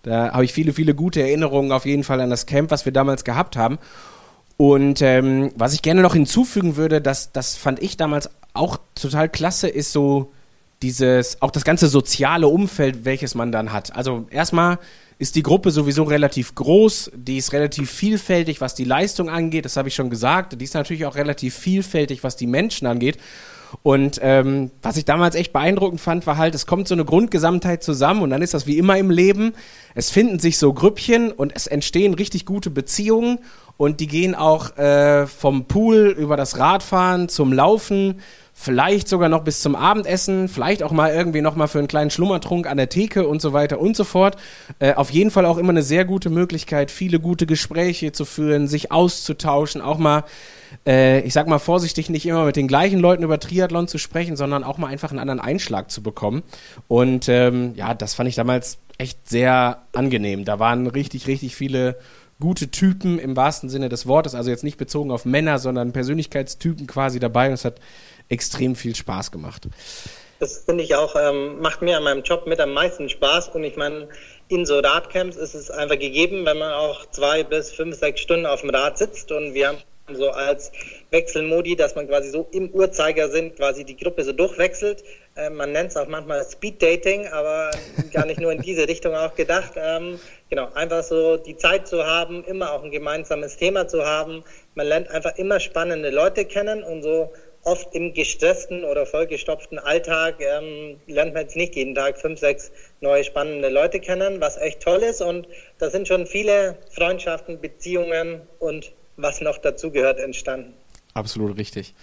[0.03, 2.93] Da habe ich viele, viele gute Erinnerungen auf jeden Fall an das Camp, was wir
[2.93, 3.79] damals gehabt haben.
[4.55, 9.29] Und ähm, was ich gerne noch hinzufügen würde, das, das fand ich damals auch total
[9.29, 10.31] klasse, ist so
[10.81, 13.95] dieses, auch das ganze soziale Umfeld, welches man dann hat.
[13.95, 14.79] Also erstmal
[15.17, 19.75] ist die Gruppe sowieso relativ groß, die ist relativ vielfältig, was die Leistung angeht, das
[19.75, 20.59] habe ich schon gesagt.
[20.59, 23.17] Die ist natürlich auch relativ vielfältig, was die Menschen angeht.
[23.83, 27.83] Und ähm, was ich damals echt beeindruckend fand, war halt, es kommt so eine Grundgesamtheit
[27.83, 29.53] zusammen und dann ist das wie immer im Leben.
[29.93, 33.39] Es finden sich so Grüppchen und es entstehen richtig gute Beziehungen
[33.77, 38.21] und die gehen auch äh, vom Pool über das Radfahren zum Laufen
[38.61, 42.09] vielleicht sogar noch bis zum Abendessen, vielleicht auch mal irgendwie noch mal für einen kleinen
[42.11, 44.35] Schlummertrunk an der Theke und so weiter und so fort.
[44.79, 48.67] Äh, auf jeden Fall auch immer eine sehr gute Möglichkeit, viele gute Gespräche zu führen,
[48.67, 50.25] sich auszutauschen, auch mal,
[50.85, 54.35] äh, ich sag mal vorsichtig, nicht immer mit den gleichen Leuten über Triathlon zu sprechen,
[54.35, 56.43] sondern auch mal einfach einen anderen Einschlag zu bekommen.
[56.89, 60.43] Und ähm, ja, das fand ich damals echt sehr angenehm.
[60.43, 61.97] Da waren richtig, richtig viele
[62.41, 66.87] gute Typen im wahrsten Sinne des Wortes, also jetzt nicht bezogen auf Männer, sondern Persönlichkeitstypen
[66.87, 67.79] quasi dabei und es hat
[68.29, 69.67] extrem viel Spaß gemacht.
[70.39, 73.63] Das finde ich auch, ähm, macht mir an meinem Job mit am meisten Spaß und
[73.65, 74.07] ich meine,
[74.47, 78.45] in so Radcamps ist es einfach gegeben, wenn man auch zwei bis fünf, sechs Stunden
[78.45, 79.77] auf dem Rad sitzt und wir haben
[80.13, 80.71] so als
[81.11, 85.03] Wechselmodi, dass man quasi so im Uhrzeigersinn quasi die Gruppe so durchwechselt.
[85.35, 87.71] Ähm, man nennt es auch manchmal Speed Dating, aber
[88.13, 89.73] gar nicht nur in diese Richtung auch gedacht.
[89.75, 94.43] Ähm, genau, einfach so die Zeit zu haben, immer auch ein gemeinsames Thema zu haben.
[94.75, 97.31] Man lernt einfach immer spannende Leute kennen und so
[97.63, 102.71] oft im gestressten oder vollgestopften Alltag ähm, lernt man jetzt nicht jeden Tag fünf, sechs
[103.01, 105.21] neue spannende Leute kennen, was echt toll ist.
[105.21, 110.73] Und da sind schon viele Freundschaften, Beziehungen und was noch dazugehört entstanden.
[111.13, 111.93] Absolut richtig.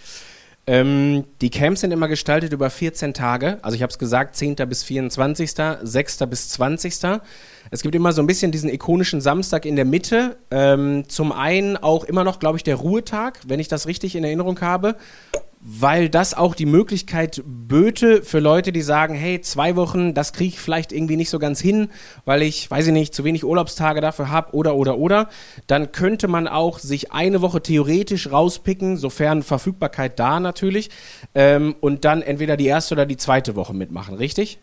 [0.69, 3.57] Ähm, die Camps sind immer gestaltet über 14 Tage.
[3.61, 4.55] Also ich habe es gesagt, 10.
[4.67, 6.17] bis 24., 6.
[6.29, 6.93] bis 20.
[7.71, 10.35] Es gibt immer so ein bisschen diesen ikonischen Samstag in der Mitte.
[10.51, 14.25] Ähm, zum einen auch immer noch, glaube ich, der Ruhetag, wenn ich das richtig in
[14.25, 14.97] Erinnerung habe
[15.59, 20.49] weil das auch die Möglichkeit böte für Leute, die sagen, hey, zwei Wochen, das kriege
[20.49, 21.89] ich vielleicht irgendwie nicht so ganz hin,
[22.25, 25.29] weil ich, weiß ich nicht, zu wenig Urlaubstage dafür habe oder oder oder,
[25.65, 30.89] dann könnte man auch sich eine Woche theoretisch rauspicken, sofern Verfügbarkeit da natürlich,
[31.33, 34.59] ähm, und dann entweder die erste oder die zweite Woche mitmachen, richtig?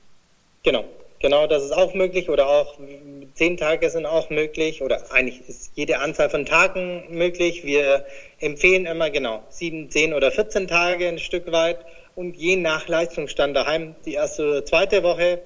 [0.62, 0.84] Genau.
[1.24, 2.78] Genau, das ist auch möglich oder auch
[3.32, 7.64] zehn Tage sind auch möglich oder eigentlich ist jede Anzahl von Tagen möglich.
[7.64, 8.04] Wir
[8.40, 11.78] empfehlen immer genau sieben, zehn oder 14 Tage ein Stück weit
[12.14, 15.40] und je nach Leistungsstand daheim die erste oder zweite Woche.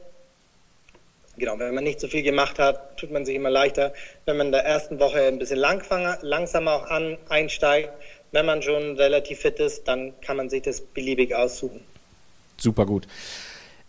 [1.37, 3.93] Genau, wenn man nicht so viel gemacht hat, tut man sich immer leichter,
[4.25, 7.93] wenn man in der ersten Woche ein bisschen langsamer auch an, einsteigt.
[8.33, 11.85] Wenn man schon relativ fit ist, dann kann man sich das beliebig aussuchen.
[12.57, 13.07] Super gut.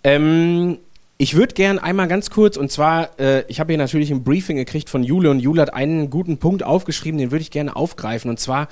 [0.03, 0.77] Ähm,
[1.21, 4.55] ich würde gern einmal ganz kurz, und zwar, äh, ich habe hier natürlich ein Briefing
[4.55, 8.29] gekriegt von Jule und Jule hat einen guten Punkt aufgeschrieben, den würde ich gerne aufgreifen.
[8.31, 8.69] Und zwar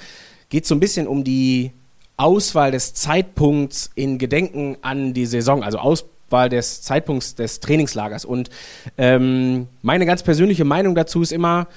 [0.48, 1.74] geht es so ein bisschen um die
[2.16, 8.24] Auswahl des Zeitpunkts in Gedenken an die Saison, also Auswahl des Zeitpunkts des Trainingslagers.
[8.24, 8.50] Und
[8.98, 11.68] ähm, meine ganz persönliche Meinung dazu ist immer,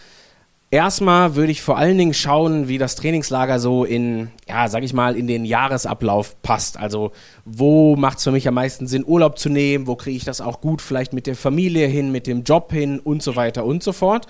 [0.72, 4.92] Erstmal würde ich vor allen Dingen schauen, wie das Trainingslager so in, ja, sag ich
[4.92, 6.78] mal, in den Jahresablauf passt.
[6.78, 7.10] Also,
[7.44, 9.88] wo macht es für mich am meisten Sinn, Urlaub zu nehmen?
[9.88, 13.00] Wo kriege ich das auch gut vielleicht mit der Familie hin, mit dem Job hin
[13.00, 14.28] und so weiter und so fort.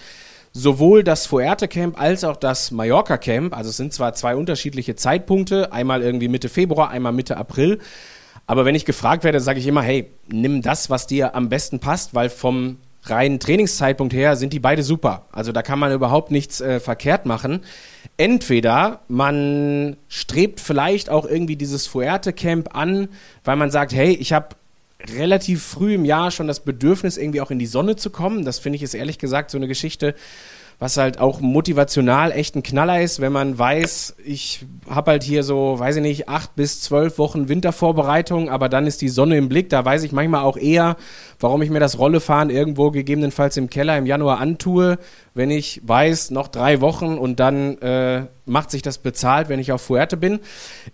[0.52, 4.96] Sowohl das Fuerte Camp als auch das Mallorca Camp, also es sind zwar zwei unterschiedliche
[4.96, 7.80] Zeitpunkte, einmal irgendwie Mitte Februar, einmal Mitte April.
[8.46, 11.80] Aber wenn ich gefragt werde, sage ich immer, hey, nimm das, was dir am besten
[11.80, 15.26] passt, weil vom reinen Trainingszeitpunkt her sind die beide super.
[15.32, 17.60] Also da kann man überhaupt nichts äh, verkehrt machen.
[18.16, 23.08] Entweder man strebt vielleicht auch irgendwie dieses Fuerte-Camp an,
[23.44, 24.56] weil man sagt, hey, ich habe
[25.16, 28.44] relativ früh im Jahr schon das Bedürfnis, irgendwie auch in die Sonne zu kommen.
[28.44, 30.14] Das finde ich ist ehrlich gesagt so eine Geschichte,
[30.80, 35.42] was halt auch motivational echt ein Knaller ist, wenn man weiß, ich habe halt hier
[35.42, 39.50] so, weiß ich nicht, acht bis zwölf Wochen Wintervorbereitung, aber dann ist die Sonne im
[39.50, 39.68] Blick.
[39.68, 40.96] Da weiß ich manchmal auch eher,
[41.38, 44.98] warum ich mir das Rollefahren irgendwo gegebenenfalls im Keller im Januar antue,
[45.34, 49.72] wenn ich weiß, noch drei Wochen und dann äh, macht sich das bezahlt, wenn ich
[49.72, 50.40] auf Fuerte bin.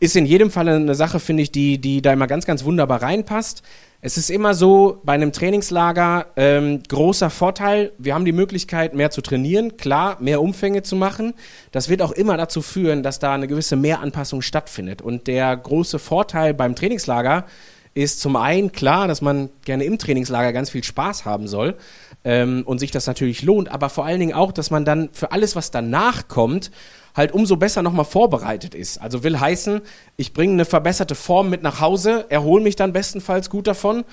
[0.01, 3.03] Ist in jedem Fall eine Sache, finde ich, die, die da immer ganz, ganz wunderbar
[3.03, 3.63] reinpasst.
[4.03, 9.11] Es ist immer so, bei einem Trainingslager ähm, großer Vorteil, wir haben die Möglichkeit, mehr
[9.11, 11.33] zu trainieren, klar, mehr Umfänge zu machen.
[11.73, 15.01] Das wird auch immer dazu führen, dass da eine gewisse Mehranpassung stattfindet.
[15.01, 17.47] Und der große Vorteil beim Trainingslager
[17.95, 21.77] ist zum einen klar, dass man gerne im Trainingslager ganz viel Spaß haben soll
[22.25, 25.33] ähm, und sich das natürlich lohnt, aber vor allen Dingen auch, dass man dann für
[25.33, 26.71] alles, was danach kommt,
[27.17, 28.99] halt umso besser nochmal vorbereitet ist.
[28.99, 29.81] Also will heißen,
[30.17, 34.05] ich bringe eine verbesserte Form mit nach Hause, erhole mich dann bestenfalls gut davon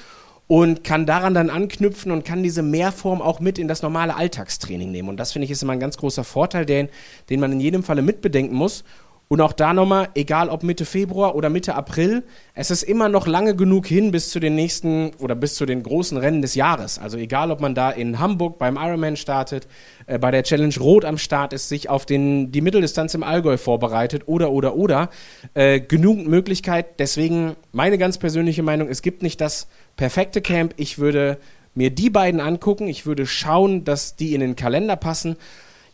[0.47, 4.91] und kann daran dann anknüpfen und kann diese Mehrform auch mit in das normale Alltagstraining
[4.91, 5.09] nehmen.
[5.09, 6.89] Und das finde ich ist immer ein ganz großer Vorteil, den,
[7.29, 8.83] den man in jedem Falle mitbedenken muss.
[9.33, 12.21] Und auch da nochmal, egal ob Mitte Februar oder Mitte April,
[12.53, 15.81] es ist immer noch lange genug hin bis zu den nächsten oder bis zu den
[15.81, 16.99] großen Rennen des Jahres.
[16.99, 19.67] Also egal, ob man da in Hamburg beim Ironman startet,
[20.05, 23.57] äh, bei der Challenge Rot am Start ist, sich auf den, die Mitteldistanz im Allgäu
[23.57, 25.09] vorbereitet oder, oder, oder.
[25.55, 26.99] Äh, genug Möglichkeit.
[26.99, 29.65] Deswegen meine ganz persönliche Meinung, es gibt nicht das
[29.95, 30.75] perfekte Camp.
[30.77, 31.39] Ich würde
[31.73, 32.87] mir die beiden angucken.
[32.87, 35.37] Ich würde schauen, dass die in den Kalender passen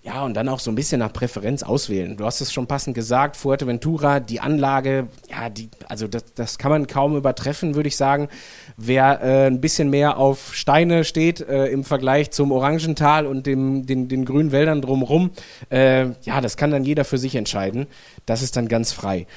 [0.10, 2.18] ja, und dann auch so ein bisschen nach Präferenz auswählen.
[2.18, 6.72] Du hast es schon passend gesagt, Fuerteventura, die Anlage, ja, die, also das, das kann
[6.72, 8.28] man kaum übertreffen, würde ich sagen.
[8.76, 13.86] Wer äh, ein bisschen mehr auf Steine steht äh, im Vergleich zum Orangental und dem,
[13.86, 15.30] den, den grünen Wäldern drumherum,
[15.70, 17.86] äh, ja, das kann dann jeder für sich entscheiden.
[18.26, 19.28] Das ist dann ganz frei.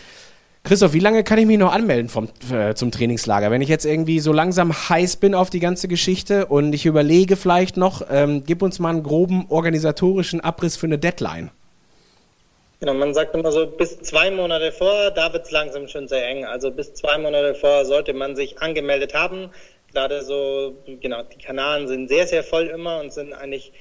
[0.64, 3.51] Christoph, wie lange kann ich mich noch anmelden vom, äh, zum Trainingslager?
[3.51, 7.37] Wenn ich jetzt irgendwie so langsam heiß bin auf die ganze Geschichte und ich überlege
[7.37, 11.51] vielleicht noch, ähm, gib uns mal einen groben organisatorischen Abriss für eine Deadline.
[12.79, 16.27] Genau, man sagt immer so, bis zwei Monate vor, da wird es langsam schon sehr
[16.29, 16.44] eng.
[16.44, 19.51] Also bis zwei Monate vor sollte man sich angemeldet haben.
[19.92, 23.72] Gerade so, genau, die Kanalen sind sehr, sehr voll immer und sind eigentlich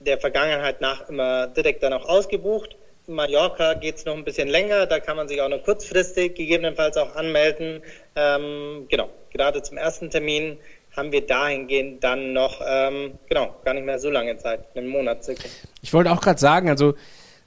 [0.00, 2.76] der Vergangenheit nach immer direkt dann auch ausgebucht.
[3.08, 6.96] Mallorca geht es noch ein bisschen länger, da kann man sich auch noch kurzfristig gegebenenfalls
[6.96, 7.80] auch anmelden.
[8.14, 10.58] Ähm, genau, gerade zum ersten Termin
[10.96, 15.24] haben wir dahingehend dann noch, ähm, genau, gar nicht mehr so lange Zeit, einen Monat
[15.24, 15.48] circa.
[15.80, 16.94] Ich wollte auch gerade sagen, also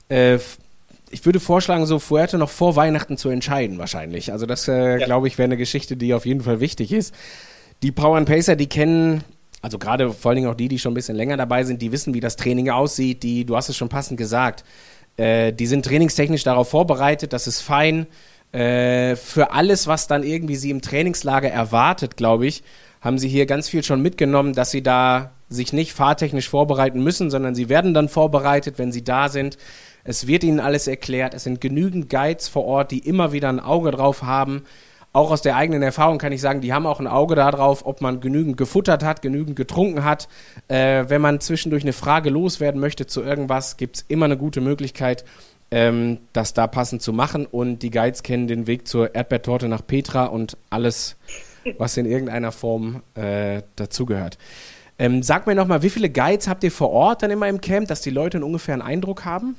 [0.10, 0.40] äh,
[1.10, 4.32] ich würde vorschlagen, so Fuerte noch vor Weihnachten zu entscheiden wahrscheinlich.
[4.32, 5.06] Also das, äh, ja.
[5.06, 7.14] glaube ich, wäre eine Geschichte, die auf jeden Fall wichtig ist.
[7.84, 9.24] Die Power and Pacer, die kennen
[9.62, 11.92] also gerade vor allen Dingen auch die, die schon ein bisschen länger dabei sind, die
[11.92, 14.64] wissen, wie das Training aussieht, die, du hast es schon passend gesagt,
[15.22, 18.08] äh, die sind trainingstechnisch darauf vorbereitet, das ist fein.
[18.52, 22.64] Äh, für alles, was dann irgendwie sie im Trainingslager erwartet, glaube ich,
[23.02, 27.30] haben sie hier ganz viel schon mitgenommen, dass sie da sich nicht fahrtechnisch vorbereiten müssen,
[27.30, 29.58] sondern sie werden dann vorbereitet, wenn sie da sind.
[30.04, 31.36] Es wird ihnen alles erklärt.
[31.36, 34.64] Es sind genügend Guides vor Ort, die immer wieder ein Auge drauf haben.
[35.14, 38.00] Auch aus der eigenen Erfahrung kann ich sagen, die haben auch ein Auge darauf, ob
[38.00, 40.30] man genügend gefuttert hat, genügend getrunken hat.
[40.70, 44.62] Äh, wenn man zwischendurch eine Frage loswerden möchte zu irgendwas, gibt es immer eine gute
[44.62, 45.26] Möglichkeit,
[45.70, 47.46] ähm, das da passend zu machen.
[47.46, 51.18] Und die Guides kennen den Weg zur Erdbeertorte nach Petra und alles,
[51.78, 54.38] was in irgendeiner Form äh, dazugehört.
[54.98, 57.90] Ähm, sag mir nochmal, wie viele Guides habt ihr vor Ort dann immer im Camp,
[57.90, 59.58] dass die Leute ungefähr einen Eindruck haben?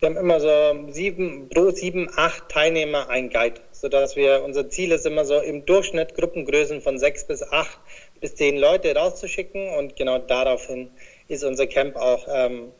[0.00, 0.48] Wir haben immer so
[0.90, 5.66] sieben, pro sieben, acht Teilnehmer ein Guide, sodass wir, unser Ziel ist immer so im
[5.66, 7.80] Durchschnitt Gruppengrößen von sechs bis acht
[8.20, 10.88] bis zehn Leute rauszuschicken und genau daraufhin
[11.26, 12.70] ist unser Camp auch ähm,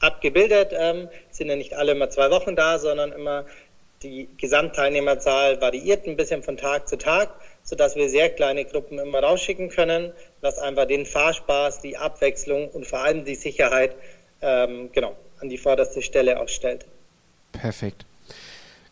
[0.00, 0.72] abgebildet.
[0.72, 3.44] Ähm, sind ja nicht alle immer zwei Wochen da, sondern immer
[4.02, 7.28] die Gesamtteilnehmerzahl variiert ein bisschen von Tag zu Tag,
[7.62, 12.86] sodass wir sehr kleine Gruppen immer rausschicken können, was einfach den Fahrspaß, die Abwechslung und
[12.86, 13.94] vor allem die Sicherheit
[14.40, 16.86] ähm, genau, an die vorderste Stelle auch stellt.
[17.52, 18.06] Perfekt.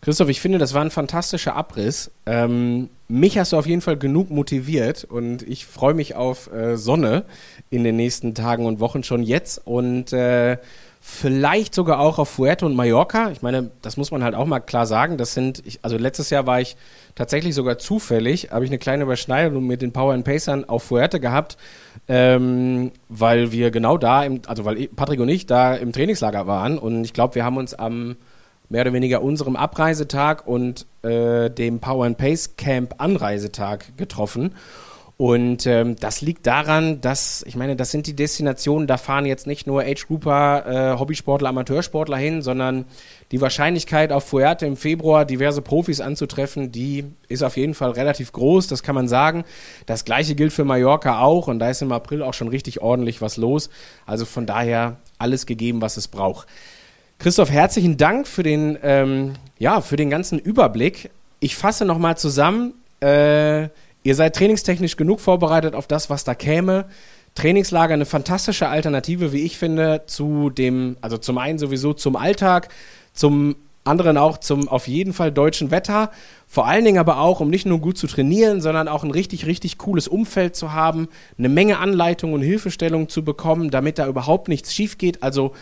[0.03, 2.11] Christoph, ich finde, das war ein fantastischer Abriss.
[2.25, 6.77] Ähm, mich hast du auf jeden Fall genug motiviert und ich freue mich auf äh,
[6.77, 7.25] Sonne
[7.69, 10.57] in den nächsten Tagen und Wochen schon jetzt und äh,
[11.03, 13.31] vielleicht sogar auch auf Fuerte und Mallorca.
[13.31, 15.19] Ich meine, das muss man halt auch mal klar sagen.
[15.19, 16.77] Das sind, ich, also letztes Jahr war ich
[17.15, 21.21] tatsächlich sogar zufällig, habe ich eine kleine Überschneidung mit den Power and Pacern auf Fuerte
[21.21, 21.59] gehabt,
[22.09, 26.79] ähm, weil wir genau da, im, also weil Patrick und ich da im Trainingslager waren
[26.79, 28.17] und ich glaube, wir haben uns am
[28.71, 34.55] mehr oder weniger unserem Abreisetag und äh, dem Power and Pace Camp Anreisetag getroffen.
[35.21, 39.47] Und ähm, das liegt daran, dass, ich meine, das sind die Destinationen, da fahren jetzt
[39.47, 42.87] nicht nur Age-Grouper, äh, Hobbysportler, Amateursportler hin, sondern
[43.31, 48.33] die Wahrscheinlichkeit auf Fuerte im Februar diverse Profis anzutreffen, die ist auf jeden Fall relativ
[48.33, 49.45] groß, das kann man sagen.
[49.85, 53.21] Das gleiche gilt für Mallorca auch und da ist im April auch schon richtig ordentlich
[53.21, 53.69] was los.
[54.07, 56.49] Also von daher alles gegeben, was es braucht.
[57.21, 61.11] Christoph, herzlichen Dank für den, ähm, ja, für den ganzen Überblick.
[61.39, 62.75] Ich fasse nochmal zusammen.
[63.01, 63.69] Äh,
[64.03, 66.87] Ihr seid trainingstechnisch genug vorbereitet auf das, was da käme.
[67.35, 72.69] Trainingslager eine fantastische Alternative, wie ich finde, zu dem, also zum einen sowieso zum Alltag,
[73.13, 76.11] zum anderen auch zum auf jeden Fall deutschen Wetter.
[76.47, 79.45] Vor allen Dingen aber auch, um nicht nur gut zu trainieren, sondern auch ein richtig,
[79.45, 84.49] richtig cooles Umfeld zu haben, eine Menge Anleitung und Hilfestellung zu bekommen, damit da überhaupt
[84.49, 85.23] nichts schief geht.
[85.23, 85.53] Also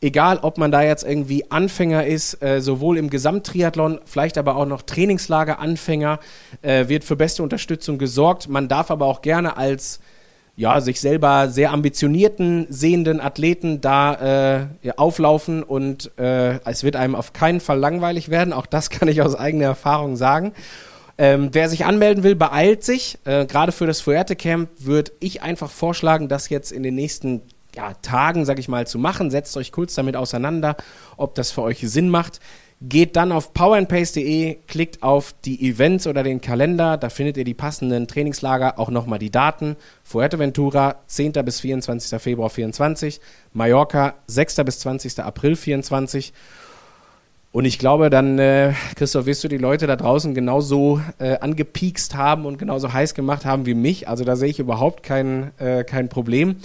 [0.00, 4.66] egal ob man da jetzt irgendwie Anfänger ist, äh, sowohl im Gesamttriathlon, vielleicht aber auch
[4.66, 6.20] noch Trainingslager-Anfänger,
[6.62, 8.48] äh, wird für beste Unterstützung gesorgt.
[8.48, 10.00] Man darf aber auch gerne als
[10.56, 17.14] ja, sich selber sehr ambitionierten, sehenden Athleten da äh, auflaufen und äh, es wird einem
[17.14, 18.52] auf keinen Fall langweilig werden.
[18.52, 20.52] Auch das kann ich aus eigener Erfahrung sagen.
[21.16, 23.18] Ähm, wer sich anmelden will, beeilt sich.
[23.24, 27.42] Äh, Gerade für das Fuerte Camp würde ich einfach vorschlagen, das jetzt in den nächsten
[27.74, 29.30] ja, Tagen, sag ich mal, zu machen.
[29.30, 30.76] Setzt euch kurz damit auseinander,
[31.16, 32.40] ob das für euch Sinn macht.
[32.80, 37.54] Geht dann auf powerandpace.de, klickt auf die Events oder den Kalender, da findet ihr die
[37.54, 39.74] passenden Trainingslager, auch nochmal die Daten.
[40.04, 41.32] Fuerteventura, 10.
[41.44, 42.20] bis 24.
[42.22, 43.20] Februar 24,
[43.52, 44.56] Mallorca, 6.
[44.64, 45.18] bis 20.
[45.18, 46.32] April 24.
[47.50, 52.14] Und ich glaube, dann, äh, Christoph, wirst du die Leute da draußen genauso äh, angepiekst
[52.14, 54.06] haben und genauso heiß gemacht haben wie mich.
[54.06, 56.56] Also da sehe ich überhaupt kein, äh, kein Problem.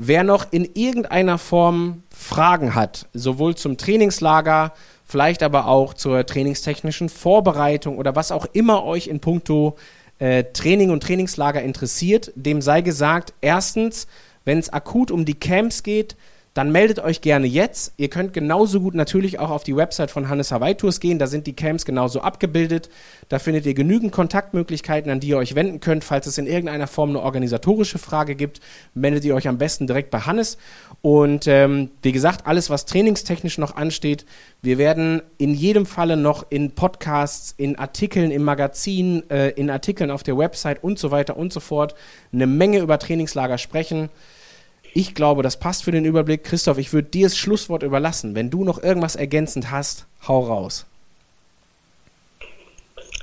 [0.00, 4.72] Wer noch in irgendeiner Form Fragen hat, sowohl zum Trainingslager,
[5.04, 9.76] vielleicht aber auch zur trainingstechnischen Vorbereitung oder was auch immer euch in puncto
[10.20, 14.06] äh, Training und Trainingslager interessiert, dem sei gesagt, erstens,
[14.44, 16.14] wenn es akut um die Camps geht,
[16.58, 17.92] dann meldet euch gerne jetzt.
[17.98, 21.20] Ihr könnt genauso gut natürlich auch auf die Website von Hannes Hawaii Tours gehen.
[21.20, 22.90] Da sind die Camps genauso abgebildet.
[23.28, 26.02] Da findet ihr genügend Kontaktmöglichkeiten, an die ihr euch wenden könnt.
[26.02, 28.58] Falls es in irgendeiner Form eine organisatorische Frage gibt,
[28.92, 30.58] meldet ihr euch am besten direkt bei Hannes.
[31.00, 34.26] Und ähm, wie gesagt, alles, was trainingstechnisch noch ansteht,
[34.60, 40.10] wir werden in jedem Falle noch in Podcasts, in Artikeln im Magazin, äh, in Artikeln
[40.10, 41.94] auf der Website und so weiter und so fort
[42.32, 44.08] eine Menge über Trainingslager sprechen.
[44.94, 46.44] Ich glaube, das passt für den Überblick.
[46.44, 48.34] Christoph, ich würde dir das Schlusswort überlassen.
[48.34, 50.86] Wenn du noch irgendwas ergänzend hast, hau raus.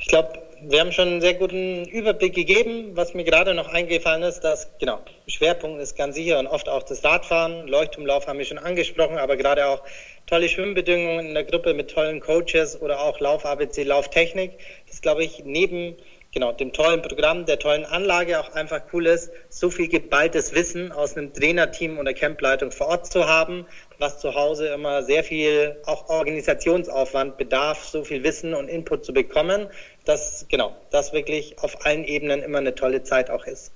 [0.01, 2.91] Ich glaube, wir haben schon einen sehr guten Überblick gegeben.
[2.95, 6.83] Was mir gerade noch eingefallen ist, dass, genau, Schwerpunkt ist ganz sicher und oft auch
[6.83, 7.67] das Radfahren.
[7.67, 9.83] Leuchtturmlauf haben wir schon angesprochen, aber gerade auch
[10.27, 14.53] tolle Schwimmbedingungen in der Gruppe mit tollen Coaches oder auch Lauf-ABC, Lauftechnik.
[14.87, 15.95] Das glaube ich, neben
[16.35, 20.91] genau, dem tollen Programm, der tollen Anlage auch einfach cool ist, so viel geballtes Wissen
[20.91, 23.65] aus einem Trainerteam oder Campleitung vor Ort zu haben,
[23.99, 29.13] was zu Hause immer sehr viel auch Organisationsaufwand bedarf, so viel Wissen und Input zu
[29.13, 29.67] bekommen,
[30.03, 33.71] dass genau, das wirklich auf allen Ebenen immer eine tolle Zeit auch ist.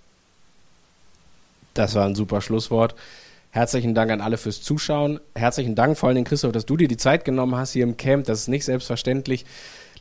[1.74, 2.93] Das war ein super Schlusswort.
[3.51, 5.22] Herzlichen Dank an alle fürs Zuschauen.
[5.34, 8.26] Herzlichen Dank vor allem, Christoph, dass du dir die Zeit genommen hast hier im Camp.
[8.26, 9.45] Das ist nicht selbstverständlich.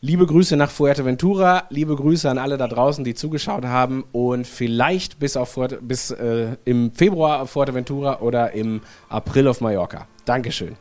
[0.00, 5.18] Liebe Grüße nach Fuerteventura, liebe Grüße an alle da draußen, die zugeschaut haben und vielleicht
[5.18, 10.06] bis, auf Fuerte, bis äh, im Februar auf Fuerteventura oder im April auf Mallorca.
[10.24, 10.76] Dankeschön.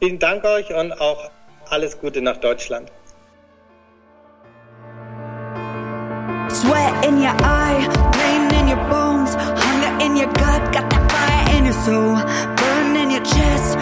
[0.00, 1.30] Vielen Dank euch und auch
[1.70, 2.92] alles Gute nach Deutschland.
[6.50, 11.56] Sweat in your eye, pain in your bones, hunger in your gut, got that fire
[11.56, 12.16] in your soul,
[12.54, 13.78] burn in your chest,